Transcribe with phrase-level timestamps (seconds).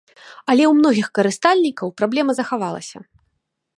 [0.53, 2.97] Але ў многіх карыстальнікаў праблема захавалася.